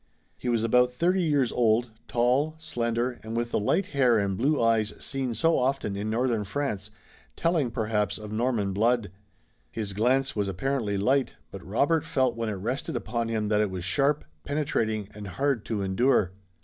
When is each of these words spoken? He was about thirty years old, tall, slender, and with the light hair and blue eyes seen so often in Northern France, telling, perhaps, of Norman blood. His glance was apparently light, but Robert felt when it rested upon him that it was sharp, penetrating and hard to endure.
He 0.35 0.49
was 0.49 0.63
about 0.63 0.91
thirty 0.91 1.21
years 1.21 1.51
old, 1.51 1.91
tall, 2.07 2.55
slender, 2.57 3.19
and 3.21 3.37
with 3.37 3.51
the 3.51 3.59
light 3.59 3.85
hair 3.85 4.17
and 4.17 4.35
blue 4.35 4.59
eyes 4.59 4.95
seen 4.97 5.35
so 5.35 5.55
often 5.59 5.95
in 5.95 6.09
Northern 6.09 6.43
France, 6.43 6.89
telling, 7.35 7.69
perhaps, 7.69 8.17
of 8.17 8.31
Norman 8.31 8.73
blood. 8.73 9.11
His 9.69 9.93
glance 9.93 10.35
was 10.35 10.47
apparently 10.47 10.97
light, 10.97 11.35
but 11.51 11.63
Robert 11.63 12.03
felt 12.03 12.35
when 12.35 12.49
it 12.49 12.53
rested 12.53 12.95
upon 12.95 13.27
him 13.27 13.49
that 13.49 13.61
it 13.61 13.69
was 13.69 13.83
sharp, 13.83 14.25
penetrating 14.43 15.07
and 15.13 15.27
hard 15.27 15.63
to 15.65 15.83
endure. 15.83 16.31